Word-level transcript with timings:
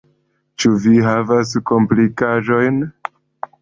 Ĉu 0.63 0.71
vi 0.85 0.95
havas 1.09 1.53
komplikaĵojn? 1.73 2.85